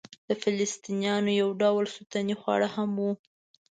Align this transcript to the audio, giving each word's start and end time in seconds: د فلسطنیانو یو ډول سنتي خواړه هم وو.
د 0.29 0.31
فلسطنیانو 0.43 1.31
یو 1.41 1.49
ډول 1.61 1.85
سنتي 1.95 2.35
خواړه 2.41 2.67
هم 2.75 2.91
وو. 3.01 3.11